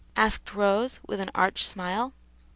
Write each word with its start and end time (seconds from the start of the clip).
asked 0.15 0.55
Rose, 0.55 0.99
with 1.05 1.19
an 1.19 1.29
arch 1.35 1.63
smile. 1.63 2.15